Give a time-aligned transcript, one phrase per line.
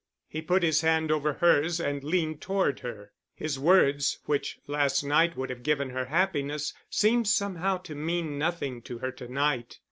[0.27, 3.11] He put his hand over hers and leaned toward her.
[3.35, 8.81] His words, which last night would have given her happiness, seemed somehow to mean nothing
[8.81, 9.77] to her to night.